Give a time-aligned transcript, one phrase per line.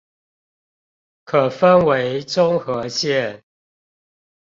[1.25, 3.43] 可分為中和線